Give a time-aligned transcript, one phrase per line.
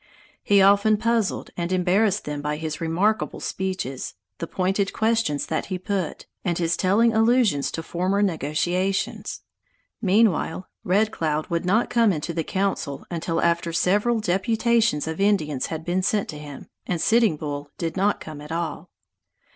[0.41, 5.77] He often puzzled and embarrassed them by his remarkable speeches, the pointed questions that he
[5.77, 9.41] put, and his telling allusions to former negotiations.
[10.01, 15.67] Meanwhile Red Cloud would not come into the council until after several deputations of Indians
[15.67, 18.89] had been sent to him, and Sitting Bull did not come at all.